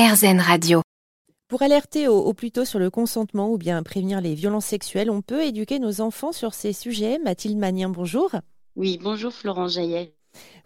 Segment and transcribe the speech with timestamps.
[0.00, 0.80] RZN Radio.
[1.48, 5.10] Pour alerter au, au, plus tôt sur le consentement ou bien prévenir les violences sexuelles,
[5.10, 7.18] on peut éduquer nos enfants sur ces sujets.
[7.18, 8.30] Mathilde Magnien, bonjour.
[8.76, 10.14] Oui, bonjour Florence Jaillet.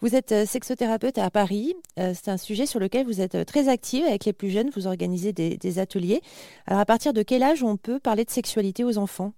[0.00, 1.74] Vous êtes euh, sexothérapeute à Paris.
[1.98, 4.70] Euh, c'est un sujet sur lequel vous êtes euh, très active avec les plus jeunes.
[4.70, 6.21] Vous organisez des, des ateliers.
[6.66, 9.32] Alors, à partir de quel âge on peut parler de sexualité aux enfants?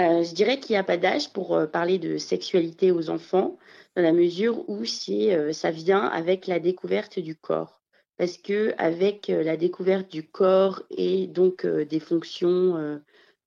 [0.00, 3.58] Euh, je dirais qu'il n'y a pas d'âge pour euh, parler de sexualité aux enfants,
[3.96, 7.83] dans la mesure où euh, ça vient avec la découverte du corps.
[8.16, 13.00] Parce que avec la découverte du corps et donc des fonctions,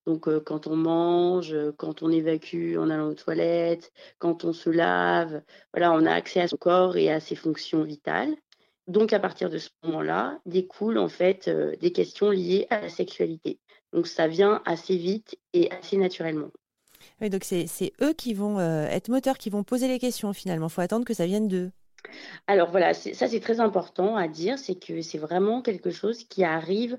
[0.06, 5.42] donc quand on mange, quand on évacue en allant aux toilettes, quand on se lave,
[5.74, 8.36] voilà, on a accès à son corps et à ses fonctions vitales.
[8.88, 11.50] Donc à partir de ce moment-là, découlent en fait
[11.80, 13.60] des questions liées à la sexualité.
[13.94, 16.52] Donc ça vient assez vite et assez naturellement.
[17.22, 20.68] Oui, donc c'est eux qui vont euh, être moteurs, qui vont poser les questions finalement.
[20.68, 21.72] Il faut attendre que ça vienne d'eux.
[22.48, 26.44] Alors voilà, ça c'est très important à dire, c'est que c'est vraiment quelque chose qui
[26.44, 26.98] arrive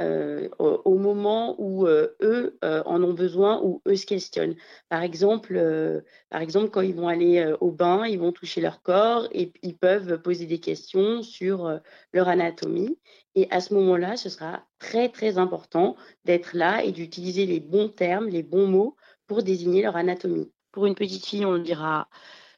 [0.00, 4.56] euh, au, moment où euh, eux euh, en ont besoin ou eux se questionnent.
[4.88, 9.28] Par exemple, par exemple, quand ils vont aller au bain, ils vont toucher leur corps
[9.32, 11.80] et ils peuvent poser des questions sur
[12.12, 12.98] leur anatomie.
[13.36, 17.88] Et à ce moment-là, ce sera très très important d'être là et d'utiliser les bons
[17.88, 18.96] termes, les bons mots
[19.28, 20.50] pour désigner leur anatomie.
[20.72, 22.08] Pour une petite fille, on dira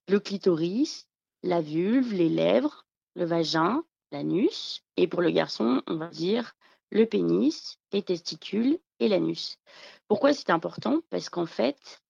[0.09, 1.07] le clitoris,
[1.43, 4.83] la vulve, les lèvres, le vagin, l'anus.
[4.97, 6.55] Et pour le garçon, on va dire
[6.91, 9.59] le pénis, les testicules et l'anus.
[10.09, 11.01] Pourquoi c'est important?
[11.11, 12.01] Parce qu'en fait,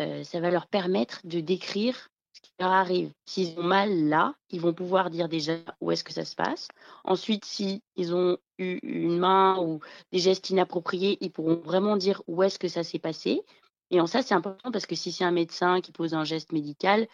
[0.00, 3.12] euh, ça va leur permettre de décrire ce qui leur arrive.
[3.26, 6.68] S'ils ont mal là, ils vont pouvoir dire déjà où est-ce que ça se passe.
[7.04, 7.80] Ensuite, s'ils
[8.14, 12.68] ont eu une main ou des gestes inappropriés, ils pourront vraiment dire où est-ce que
[12.68, 13.42] ça s'est passé.
[13.90, 16.50] Et en ça, c'est important parce que si c'est un médecin qui pose un geste
[16.52, 17.06] médical,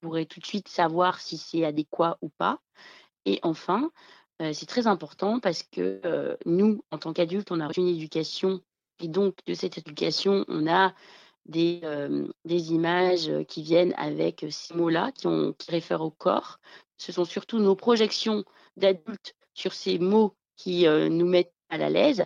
[0.00, 2.60] pourrez tout de suite savoir si c'est adéquat ou pas.
[3.24, 3.90] Et enfin,
[4.40, 7.88] euh, c'est très important parce que euh, nous, en tant qu'adultes, on a reçu une
[7.88, 8.62] éducation
[9.00, 10.94] et donc de cette éducation, on a
[11.46, 15.28] des, euh, des images qui viennent avec ces mots-là, qui,
[15.58, 16.58] qui réfèrent au corps.
[16.96, 18.44] Ce sont surtout nos projections
[18.76, 22.24] d'adultes sur ces mots qui nous mettent à la l'aise.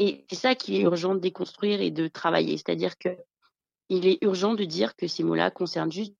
[0.00, 2.56] Et c'est ça qui est urgent de déconstruire et de travailler.
[2.56, 3.16] C'est-à-dire que
[3.90, 6.14] il est urgent de dire que ces mots-là concernent juste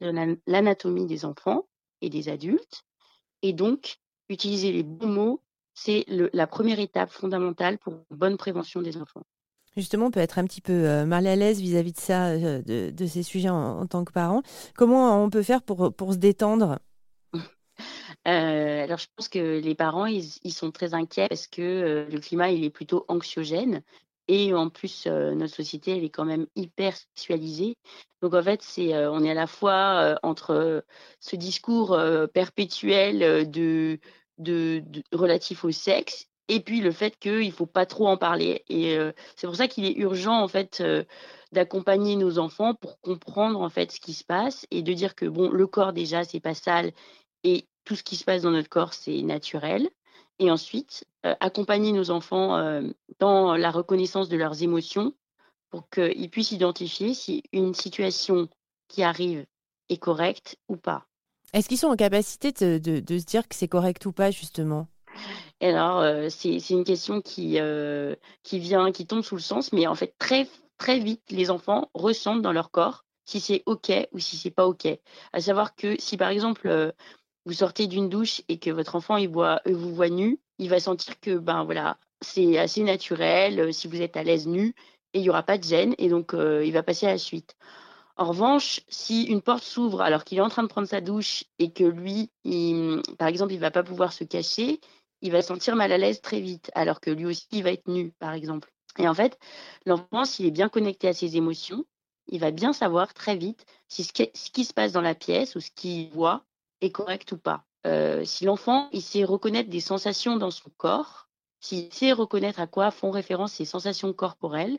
[0.46, 1.66] l'anatomie des enfants
[2.02, 2.82] et des adultes.
[3.42, 3.98] Et donc,
[4.28, 5.42] utiliser les bons mots,
[5.72, 9.22] c'est la première étape fondamentale pour une bonne prévention des enfants.
[9.76, 12.60] Justement, on peut être un petit peu euh, mal à l'aise vis-à-vis de ça, euh,
[12.62, 14.42] de, de, ces sujets en, en, tant que parent.
[14.74, 16.78] Comment on peut faire pour, pour se détendre?
[18.28, 22.20] Euh, alors, je pense que les parents, ils, ils sont très inquiets parce que le
[22.20, 23.82] climat, il est plutôt anxiogène.
[24.32, 27.76] Et en plus, notre société, elle est quand même hyper sexualisée.
[28.22, 30.84] Donc, en fait, c'est, on est à la fois entre
[31.18, 32.00] ce discours
[32.32, 33.98] perpétuel de,
[34.38, 38.16] de, de, relatif au sexe et puis le fait qu'il ne faut pas trop en
[38.16, 38.64] parler.
[38.68, 38.96] Et
[39.34, 40.80] c'est pour ça qu'il est urgent en fait
[41.50, 45.26] d'accompagner nos enfants pour comprendre en fait ce qui se passe et de dire que
[45.26, 46.92] bon, le corps déjà c'est pas sale
[47.42, 49.90] et tout ce qui se passe dans notre corps c'est naturel.
[50.38, 51.04] Et ensuite
[51.40, 52.82] accompagner nos enfants euh,
[53.18, 55.14] dans la reconnaissance de leurs émotions
[55.70, 58.48] pour qu'ils puissent identifier si une situation
[58.88, 59.46] qui arrive
[59.88, 61.06] est correcte ou pas.
[61.52, 64.30] Est-ce qu'ils sont en capacité de, de, de se dire que c'est correct ou pas
[64.30, 64.86] justement?
[65.60, 69.86] Alors, euh, c'est une question qui, euh, qui vient, qui tombe sous le sens, mais
[69.86, 70.48] en fait, très,
[70.78, 74.66] très vite, les enfants ressentent dans leur corps si c'est OK ou si c'est pas
[74.66, 74.88] OK.
[75.32, 76.90] À savoir que si, par exemple, euh,
[77.44, 80.68] vous sortez d'une douche et que votre enfant il voit, euh, vous voit nu, il
[80.68, 84.74] va sentir que, ben voilà, c'est assez naturel, euh, si vous êtes à l'aise nu,
[85.14, 87.18] et il n'y aura pas de gêne, et donc euh, il va passer à la
[87.18, 87.56] suite.
[88.16, 91.44] En revanche, si une porte s'ouvre alors qu'il est en train de prendre sa douche
[91.58, 92.30] et que lui,
[93.18, 94.78] par exemple, il va pas pouvoir se cacher,
[95.22, 97.72] il va se sentir mal à l'aise très vite, alors que lui aussi, il va
[97.72, 98.70] être nu, par exemple.
[98.98, 99.38] Et en fait,
[99.86, 101.86] l'enfant, s'il est bien connecté à ses émotions,
[102.28, 105.60] il va bien savoir très vite si ce qui se passe dans la pièce ou
[105.60, 106.44] ce qu'il voit
[106.82, 107.64] est correct ou pas.
[107.86, 111.28] Euh, si l'enfant, il sait reconnaître des sensations dans son corps,
[111.60, 114.78] s'il sait reconnaître à quoi font référence ses sensations corporelles,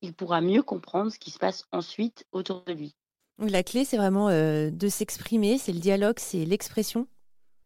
[0.00, 2.94] il pourra mieux comprendre ce qui se passe ensuite autour de lui.
[3.38, 7.06] La clé, c'est vraiment euh, de s'exprimer, c'est le dialogue, c'est l'expression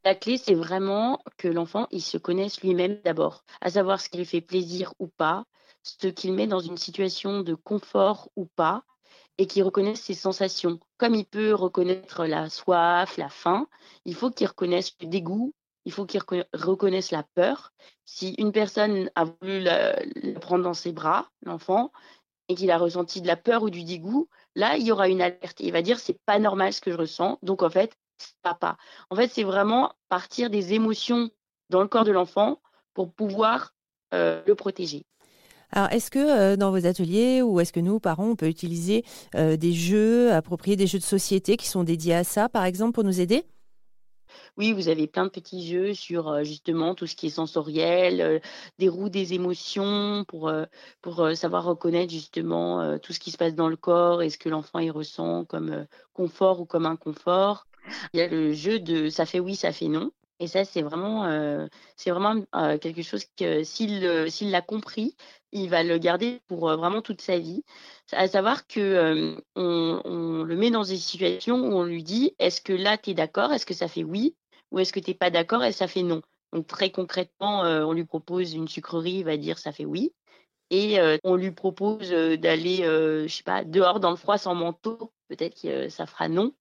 [0.06, 4.18] la clé, c'est vraiment que l'enfant, il se connaisse lui-même d'abord, à savoir ce qui
[4.18, 5.46] lui fait plaisir ou pas,
[5.82, 8.84] ce qu'il met dans une situation de confort ou pas,
[9.38, 10.78] et qu'il reconnaisse ses sensations.
[10.98, 13.68] Comme il peut reconnaître la soif, la faim,
[14.04, 15.54] il faut qu'il reconnaisse le dégoût,
[15.84, 16.20] il faut qu'il
[16.52, 17.72] reconnaisse la peur.
[18.04, 19.94] Si une personne a voulu la
[20.40, 21.92] prendre dans ses bras, l'enfant,
[22.48, 25.20] et qu'il a ressenti de la peur ou du dégoût, là, il y aura une
[25.20, 25.60] alerte.
[25.60, 27.38] Il va dire, c'est pas normal ce que je ressens.
[27.42, 27.96] Donc, en fait,
[28.42, 28.76] papa.
[29.10, 31.30] En fait, c'est vraiment partir des émotions
[31.70, 32.60] dans le corps de l'enfant
[32.94, 33.74] pour pouvoir
[34.12, 35.04] le protéger.
[35.72, 39.04] Alors, est-ce que dans vos ateliers ou est-ce que nous, parents, on peut utiliser
[39.34, 43.04] des jeux appropriés, des jeux de société qui sont dédiés à ça, par exemple, pour
[43.04, 43.44] nous aider?
[44.56, 48.40] Oui, vous avez plein de petits jeux sur justement tout ce qui est sensoriel,
[48.78, 50.50] des roues des émotions pour,
[51.02, 54.48] pour savoir reconnaître justement tout ce qui se passe dans le corps et ce que
[54.48, 57.66] l'enfant y ressent comme confort ou comme inconfort.
[58.14, 60.10] Il y a le jeu de ça fait oui, ça fait non.
[60.38, 62.42] Et ça, c'est vraiment, c'est vraiment
[62.78, 65.16] quelque chose que s'il s'il l'a compris,
[65.52, 67.64] il va le garder pour vraiment toute sa vie.
[68.12, 72.72] À savoir que on, le met dans des situations où on lui dit est-ce que
[72.74, 73.52] là tu es d'accord?
[73.52, 74.36] Est-ce que ça fait oui?
[74.72, 76.20] Ou est-ce que tu n'es pas d'accord et ça fait non?
[76.52, 80.12] Donc très concrètement, on lui propose une sucrerie, il va dire ça fait oui.
[80.70, 85.60] Et on lui propose d'aller, je sais pas, dehors dans le froid sans manteau, peut-être
[85.62, 86.52] que ça fera non.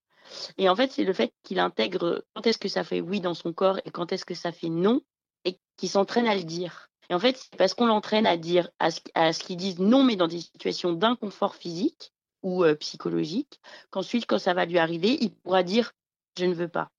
[0.57, 3.33] Et en fait, c'est le fait qu'il intègre quand est-ce que ça fait oui dans
[3.33, 5.01] son corps et quand est-ce que ça fait non,
[5.43, 6.89] et qu'il s'entraîne à le dire.
[7.09, 10.15] Et en fait, c'est parce qu'on l'entraîne à dire à ce, qu'il dise non, mais
[10.15, 12.11] dans des situations d'inconfort physique
[12.41, 13.59] ou euh, psychologique,
[13.91, 15.93] qu'ensuite, quand ça va lui arriver, il pourra dire
[16.37, 16.91] je ne veux pas.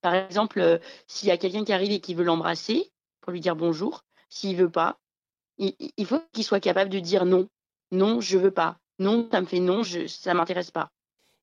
[0.00, 3.40] Par exemple, euh, s'il y a quelqu'un qui arrive et qui veut l'embrasser pour lui
[3.40, 4.98] dire bonjour, s'il veut pas,
[5.58, 7.48] il, faut qu'il soit capable de dire non,
[7.92, 10.90] non, je veux pas, non, ça me fait non, je, ça m'intéresse pas.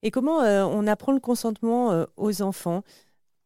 [0.04, 2.84] Et comment euh, on apprend le consentement aux enfants?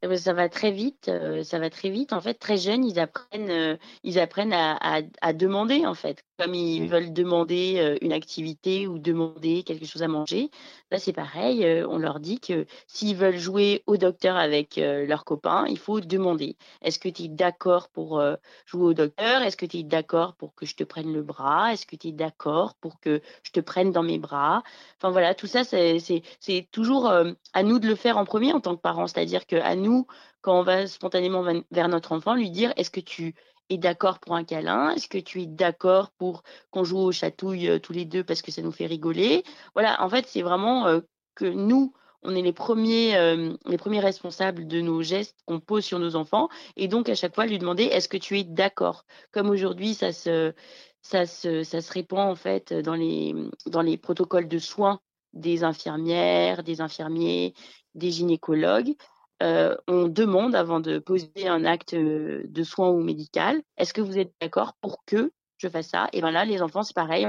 [0.06, 2.14] Eh ben, ça va très vite, euh, ça va très vite.
[2.14, 4.78] En fait, très jeunes, ils apprennent, euh, ils apprennent à,
[5.22, 10.04] à, demander en fait, comme ils veulent demander euh, une activité ou demander quelque chose
[10.04, 10.50] à manger.
[10.92, 11.66] Là, c'est pareil.
[11.88, 16.58] on leur dit que s'ils veulent jouer au docteur avec leurs copains, il faut demander.
[16.82, 18.22] Est-ce que tu es d'accord pour
[18.66, 19.42] jouer au docteur?
[19.42, 21.74] Est-ce que tu es d'accord pour que je te prenne le bras?
[21.74, 24.64] Est-ce que tu es d'accord pour que je te prenne dans mes bras?
[24.98, 28.76] Enfin voilà, tout ça, c'est toujours à nous de le faire en premier en tant
[28.76, 29.08] que parents.
[29.08, 30.06] C'est-à-dire qu'à nous
[30.46, 33.34] quand on va spontanément vers notre enfant, lui dire est-ce que tu
[33.70, 34.92] es d'accord pour un câlin?
[34.92, 38.42] Est-ce que tu es d'accord pour qu'on joue aux chatouilles euh, tous les deux parce
[38.42, 39.44] que ça nous fait rigoler?
[39.74, 41.02] Voilà, en fait, c'est vraiment euh,
[41.36, 45.86] que nous, on est les premiers, euh, les premiers responsables de nos gestes qu'on pose
[45.86, 46.50] sur nos enfants.
[46.76, 49.06] Et donc, à chaque fois, lui demander est-ce que tu es d'accord?
[49.32, 50.54] Comme aujourd'hui, ça se,
[51.02, 53.36] ça, se, ça répand en fait dans les,
[53.68, 55.00] dans les protocoles de soins
[55.34, 57.54] des infirmières, des infirmiers,
[57.94, 58.96] des gynécologues.
[59.44, 64.02] Euh, on demande avant de poser un acte euh, de soin ou médical, est-ce que
[64.02, 66.08] vous êtes d'accord pour que je fasse ça?
[66.14, 67.28] Et bien là, les enfants, c'est pareil.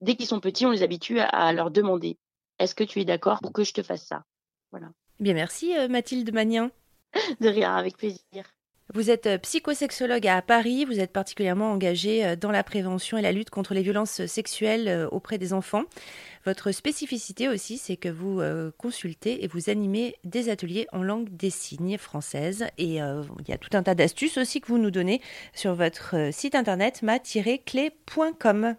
[0.00, 2.16] Dès qu'ils sont petits, on les habitue à, leur demander,
[2.60, 4.22] est-ce que tu es d'accord pour que je te fasse ça?
[4.70, 4.90] Voilà.
[5.18, 6.70] Bien, merci euh, Mathilde Magnin.
[7.40, 8.44] de rien, avec plaisir.
[8.94, 13.50] Vous êtes psychosexologue à Paris, vous êtes particulièrement engagé dans la prévention et la lutte
[13.50, 15.84] contre les violences sexuelles auprès des enfants.
[16.48, 21.28] Votre spécificité aussi, c'est que vous euh, consultez et vous animez des ateliers en langue
[21.28, 22.64] des signes française.
[22.78, 25.20] Et euh, il y a tout un tas d'astuces aussi que vous nous donnez
[25.52, 28.76] sur votre euh, site internet ma-clé.com.